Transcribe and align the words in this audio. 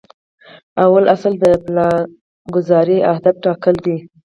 لومړی 0.79 1.07
اصل 1.15 1.33
د 1.39 1.45
پلانګذارۍ 1.63 2.97
اهداف 3.11 3.35
ټاکل 3.43 3.75
دي. 3.85 3.97